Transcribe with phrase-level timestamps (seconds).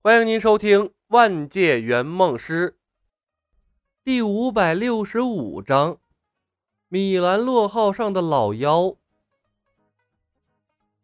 [0.00, 2.70] 欢迎您收听《万界圆梦师》
[4.04, 5.98] 第五百六十五章：
[6.86, 8.94] 米兰洛号上的老妖。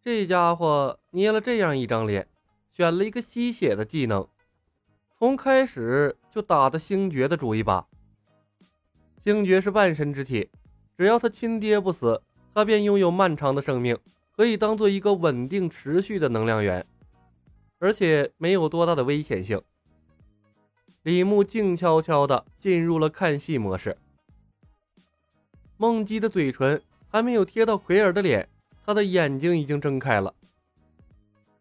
[0.01, 2.29] 这家伙捏了这样一张脸，
[2.70, 4.29] 选了一个吸血的技能，
[5.18, 7.88] 从开始就打的星爵的主意吧。
[9.24, 10.48] 星爵是半神之体，
[10.96, 12.22] 只要他亲爹不死，
[12.54, 13.98] 他便拥有漫长的生命，
[14.36, 16.86] 可以当做一个稳定持续的能量源。
[17.79, 19.61] 而且没有多大的危险性。
[21.03, 23.96] 李牧静悄悄地进入了看戏模式。
[25.76, 28.49] 梦姬的嘴唇还没有贴到奎尔的脸，
[28.86, 30.35] 他的眼睛已经睁开了。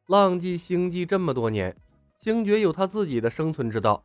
[0.07, 1.75] 浪迹星际这么多年，
[2.19, 4.03] 星爵有他自己的生存之道。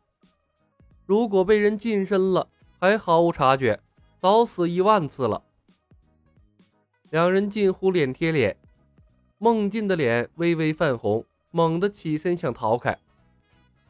[1.05, 3.79] 如果被人近身了还毫无察觉，
[4.19, 5.41] 早死一万次了。
[7.09, 8.57] 两人近乎脸贴脸，
[9.37, 11.25] 梦境的脸微微泛红。
[11.51, 12.97] 猛地起身想逃开，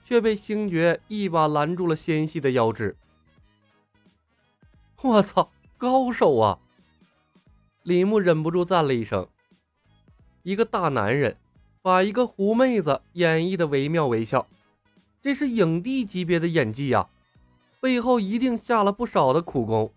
[0.06, 2.96] 却被星爵一把拦住了纤细的腰肢。
[5.02, 6.60] 我操，高手啊！
[7.84, 9.28] 李牧忍不住赞了一声。
[10.44, 11.38] 一个大男人
[11.82, 14.48] 把一个狐妹子演绎的惟妙惟肖，
[15.22, 17.10] 这是影帝级别的演技呀！
[17.82, 19.92] 背后一定下了不少的苦功。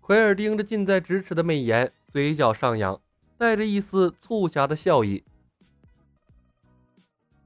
[0.00, 3.00] 奎尔盯着近在咫尺的美颜，嘴角上扬，
[3.36, 5.22] 带着一丝促狭的笑意。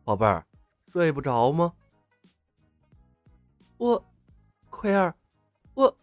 [0.05, 0.45] 宝贝儿，
[0.89, 1.73] 睡不着吗？
[3.77, 4.05] 我，
[4.69, 5.15] 奎儿，
[5.75, 5.97] 我。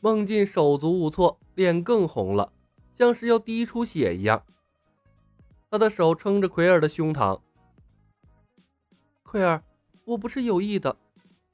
[0.00, 2.52] 孟进手足无措，脸更红了，
[2.94, 4.44] 像是要滴出血一样。
[5.70, 7.40] 他的手撑着奎尔的胸膛。
[9.22, 9.62] 奎儿，
[10.04, 10.96] 我不是有意的，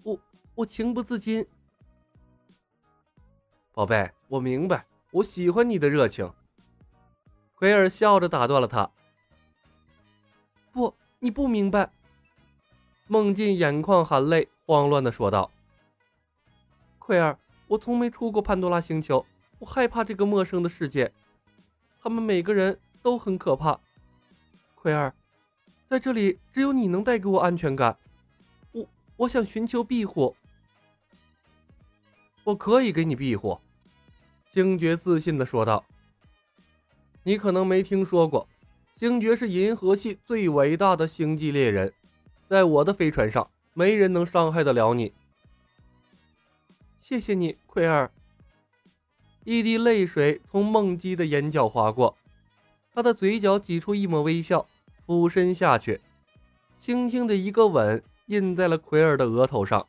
[0.03, 0.19] 我
[0.55, 1.47] 我情不自禁。
[3.73, 6.33] 宝贝，我明白，我喜欢你的热情。
[7.57, 8.91] 奎尔笑着打断了他。
[10.73, 10.95] 不。
[11.27, 11.91] 你不明白，
[13.09, 15.51] 孟进眼眶含泪，慌乱的说道
[17.01, 17.37] ：“奎儿，
[17.67, 19.27] 我从没出过潘多拉星球，
[19.59, 21.13] 我害怕这个陌生的世界，
[22.01, 23.81] 他们每个人都很可怕。
[24.77, 25.13] 奎儿，
[25.89, 27.99] 在这里只有你能带给我安全感，
[28.71, 28.87] 我
[29.17, 30.37] 我想寻求庇护。
[32.45, 33.59] 我可以给你庇护。”
[34.55, 35.85] 星爵自信的说道
[37.25, 38.49] ：“你可能没听说过。”
[38.99, 41.93] 星爵是银河系最伟大的星际猎人，
[42.49, 45.13] 在我的飞船上，没人能伤害得了你。
[46.99, 48.11] 谢谢你，奎尔。
[49.45, 52.17] 一滴泪水从梦姬的眼角划过，
[52.95, 54.67] 她的嘴角挤出一抹微笑，
[55.05, 56.01] 俯身下去，
[56.81, 59.87] 轻轻的一个吻印在了奎尔的额头上。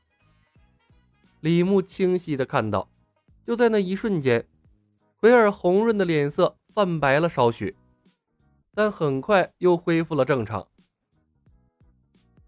[1.40, 2.90] 李牧清晰的看到，
[3.46, 4.46] 就在那一瞬间，
[5.22, 7.73] 奎尔红润的脸色泛白了少许。
[8.77, 10.67] 但很快又恢复了正常。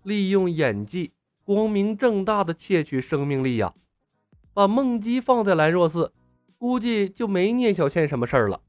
[0.03, 1.11] 利用演技，
[1.43, 3.73] 光明正大的窃取生命力呀！
[4.53, 6.13] 把梦姬放在兰若寺，
[6.59, 8.61] 估计就没聂小倩什么事儿了。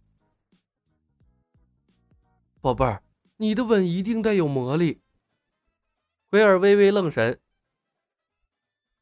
[2.62, 3.03] 宝贝儿，
[3.37, 5.03] 你的吻一定带有魔力。
[6.31, 7.38] 奎尔微微愣神，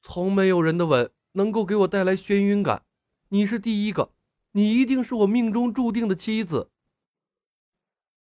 [0.02, 2.82] 从没有人的吻能够给我带来眩晕感，
[3.28, 4.10] 你是第一个，
[4.50, 6.72] 你一定是我命中注定的妻子。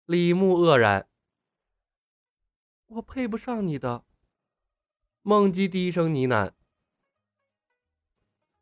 [0.07, 1.09] 李牧愕然
[2.87, 4.05] ：“我配不上你的。”
[5.23, 6.53] 梦姬低声呢喃：“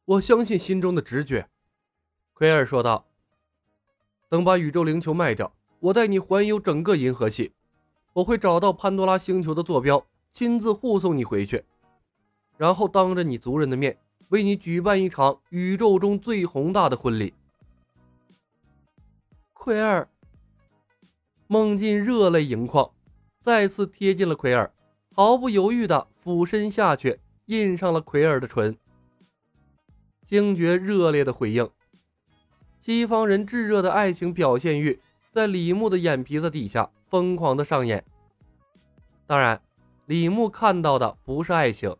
[0.06, 1.50] 我相信心中的直觉。”
[2.32, 3.06] 奎尔说道
[4.30, 7.52] ：“等把宇宙灵球卖掉，我带你环游整个银河系。
[8.14, 11.62] 我会找到潘多拉星球的坐标，亲自护送你回去，
[12.56, 13.98] 然后当着你族人的面，
[14.30, 17.34] 为你举办一场宇宙中最宏大的婚礼。”
[19.52, 20.08] 奎尔。
[21.46, 22.90] 孟进热泪盈眶，
[23.42, 24.72] 再次贴近了奎尔，
[25.14, 28.74] 毫不犹豫地俯身下去，印上了奎尔的唇。
[30.22, 31.68] 星爵热烈的回应，
[32.80, 34.98] 西方人炙热的爱情表现欲
[35.32, 38.02] 在李牧的眼皮子底下疯狂的上演。
[39.26, 39.60] 当然，
[40.06, 41.94] 李牧看到的不是爱情，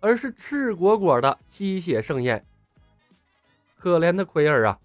[0.00, 2.44] 而是赤果果的吸血盛宴。
[3.76, 4.80] 可怜的奎尔啊，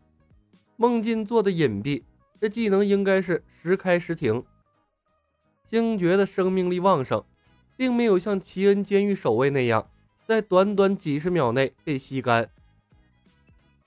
[0.75, 2.03] 孟进做的隐蔽。
[2.43, 4.43] 这技能应该是时开时停。
[5.63, 7.23] 星爵的生命力旺盛，
[7.77, 9.89] 并没有像奇恩监狱守卫那样，
[10.27, 12.49] 在短短几十秒内被吸干。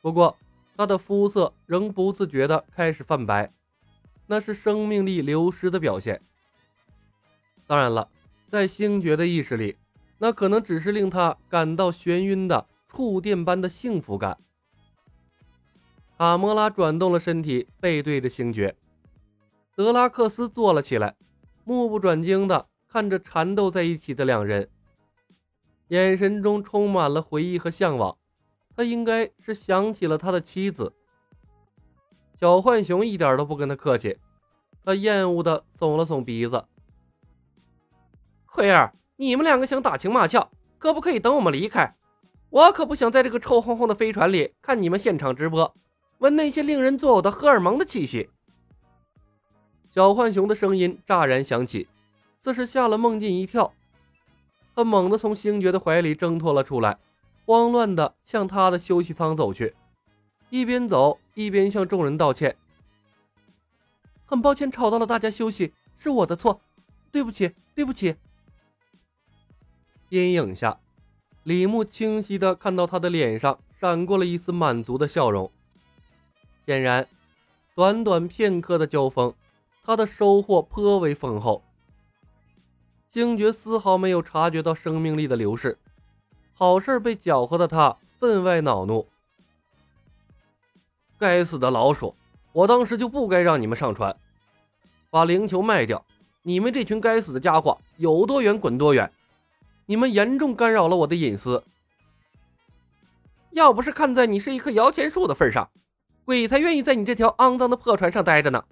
[0.00, 0.38] 不过，
[0.74, 3.52] 他的肤色仍不自觉地开始泛白，
[4.26, 6.22] 那是生命力流失的表现。
[7.66, 8.08] 当然了，
[8.48, 9.76] 在星爵的意识里，
[10.16, 14.38] 那可能只是令他感到眩晕的触电般的幸福感。
[16.18, 18.74] 卡莫拉转动了身体，背对着星爵。
[19.74, 21.14] 德拉克斯坐了起来，
[21.64, 24.66] 目不转睛地看着缠斗在一起的两人，
[25.88, 28.16] 眼神中充满了回忆和向往。
[28.74, 30.90] 他应该是想起了他的妻子。
[32.40, 34.16] 小浣熊一点都不跟他客气，
[34.82, 36.64] 他厌恶的耸了耸鼻子。
[38.46, 41.94] 奎儿，你们两个想打情骂俏，可不可以等我们离开？
[42.48, 45.74] 我可不想在这个臭烘烘的飞船里看你们现场直播，
[46.18, 48.30] 闻那些令人作呕的荷尔蒙的气息。
[49.90, 51.88] 小浣熊的声音乍然响起，
[52.40, 53.72] 似是吓了梦境一跳。
[54.74, 56.98] 他猛地从星爵的怀里挣脱了出来，
[57.46, 59.74] 慌乱地向他的休息舱走去，
[60.50, 62.56] 一边走一边向众人道歉
[64.26, 66.60] ：“很抱歉吵到了大家休息，是我的错，
[67.10, 68.16] 对不起，对不起。”
[70.10, 70.78] 阴影下，
[71.42, 75.50] 李牧清晰地看到他的脸上闪过了一丝满足的笑容。
[76.66, 77.06] 显然，
[77.76, 79.32] 短短片刻的交锋。
[79.84, 81.62] 他的收获颇为丰厚。
[83.08, 85.78] 星爵丝毫没有察觉到生命力的流逝，
[86.54, 89.06] 好事被搅和的他分外恼怒。
[91.16, 92.16] 该死的老鼠！
[92.52, 94.16] 我当时就不该让你们上船，
[95.08, 96.04] 把灵球卖掉。
[96.42, 99.12] 你们这群该死的家伙，有多远滚多远！
[99.86, 101.62] 你们严重干扰了我的隐私。
[103.50, 105.70] 要不是看在你是一棵摇钱树的份上，
[106.26, 108.64] 鬼才愿意在你这条肮脏的破船上待着呢。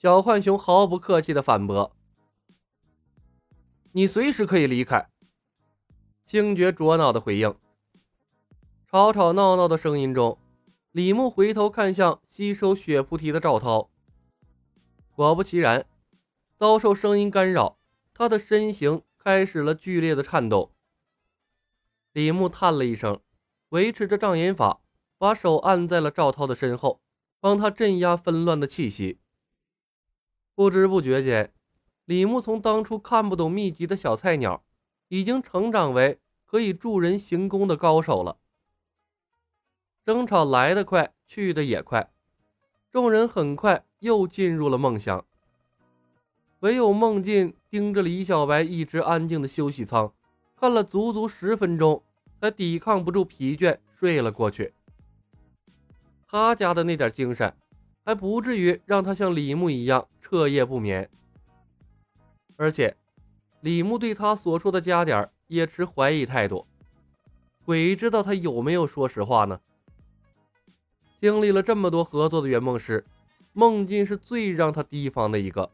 [0.00, 1.94] 小浣熊毫不客气的反驳
[3.92, 5.08] ：“你随时可以离开。”
[6.26, 7.54] 星爵捉恼的回应。
[8.90, 10.36] 吵吵闹闹的声音中，
[10.90, 13.88] 李牧回头看向吸收血菩提的赵涛。
[15.14, 15.86] 果不其然，
[16.56, 17.78] 遭受声音干扰，
[18.12, 20.72] 他的身形开始了剧烈的颤动。
[22.12, 23.20] 李牧叹了一声，
[23.68, 24.80] 维持着障眼法，
[25.18, 27.00] 把手按在了赵涛的身后，
[27.40, 29.18] 帮他镇压纷乱的气息。
[30.54, 31.52] 不知不觉间，
[32.04, 34.64] 李牧从当初看不懂秘籍的小菜鸟，
[35.08, 38.38] 已经成长为可以助人行功的高手了。
[40.04, 42.10] 争吵来得快，去得也快，
[42.90, 45.24] 众人很快又进入了梦乡。
[46.60, 50.12] 唯有梦境盯着李小白一直安静的休息舱，
[50.56, 52.02] 看了足足十分钟，
[52.40, 54.74] 才抵抗不住疲倦，睡了过去。
[56.28, 57.52] 他家的那点精神。
[58.04, 61.10] 还不至于让他像李牧一样彻夜不眠，
[62.56, 62.96] 而且
[63.60, 66.66] 李牧对他所说的加点也持怀疑态度，
[67.66, 69.60] 鬼知道他有没有说实话呢？
[71.20, 73.04] 经历了这么多合作的圆梦师，
[73.52, 75.70] 梦境是最让他提防的一个。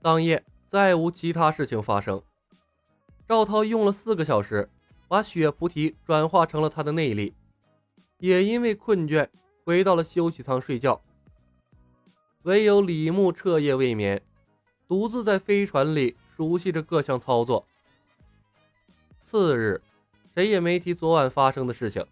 [0.00, 2.22] 当夜再无其他事情发生，
[3.26, 4.70] 赵涛用了四个小时
[5.08, 7.34] 把血菩提转化成了他的内力，
[8.18, 9.28] 也因为困倦。
[9.64, 11.02] 回到了休息舱睡觉，
[12.44, 14.22] 唯有李牧彻夜未眠，
[14.88, 17.66] 独自在飞船里熟悉着各项操作。
[19.22, 19.82] 次日，
[20.34, 22.02] 谁也没提昨晚发生的事情，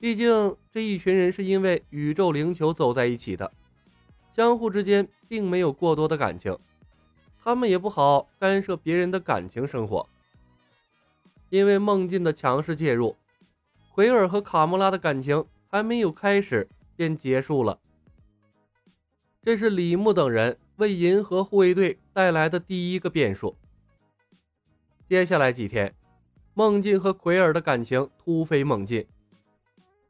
[0.00, 3.52] 毕竟这一群人是因为宇宙灵球走在一起的，
[4.32, 6.58] 相互之间并没有过多的感情，
[7.44, 10.08] 他们也不好干涉别人的感情生活。
[11.50, 13.14] 因为梦境的强势介入，
[13.98, 15.44] 奎尔和卡莫拉的感情。
[15.66, 17.78] 还没有开始便结束了，
[19.42, 23.56] 这是李牧等人为银河护卫队带来的第一个变数。
[25.06, 25.92] 接下来几天，
[26.54, 29.04] 梦境和奎尔的感情突飞猛进，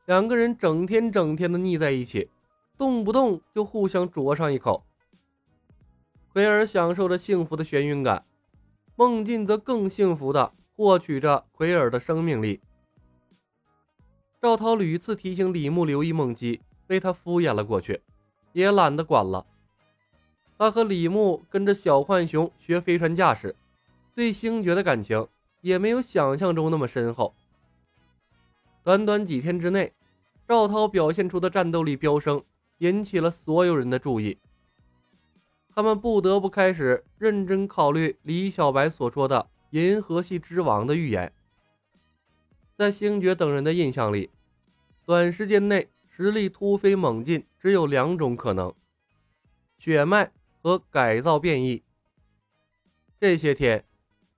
[0.04, 2.28] 两个人整天整天的腻在一起，
[2.76, 4.84] 动不动就互相啄上一口。
[6.32, 8.24] 奎尔享受着幸福的眩晕感，
[8.94, 12.60] 梦境则更幸福的获取着奎尔的生命力。
[14.40, 18.00] 赵涛屡次提醒李牧留意梦姬，被他敷衍了过去，
[18.52, 19.44] 也懒得管了。
[20.56, 23.56] 他和李牧跟着小浣熊学飞船驾驶，
[24.14, 25.26] 对星爵的感情
[25.60, 27.34] 也没有想象中那么深厚。
[28.84, 29.92] 短短几天之内，
[30.46, 32.40] 赵涛表现出的战斗力飙升，
[32.78, 34.38] 引起了所有人的注意。
[35.74, 41.32] 他们不得不开始认真考虑李小白所说的“银河系之王”的预言。
[42.78, 44.30] 在星爵等人的印象里，
[45.04, 48.72] 短时间内实力突飞猛进只有两种可能：
[49.76, 50.30] 血脉
[50.62, 51.82] 和改造变异。
[53.18, 53.84] 这些天，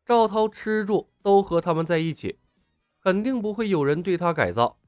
[0.07, 2.39] 赵涛吃住都和他们在一起，
[3.03, 4.79] 肯定不会有人对他改造。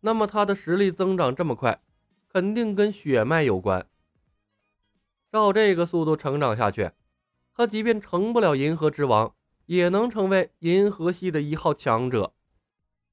[0.00, 1.80] 那么他的实力增长这么快，
[2.28, 3.86] 肯定跟血脉有关。
[5.32, 6.90] 照这个速度成长下去，
[7.54, 12.34] 他即便成不了银河之王，也能成为银河系的一号强者。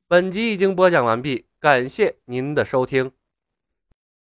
[0.09, 3.11] 本集已经播讲完毕，感谢您的收听。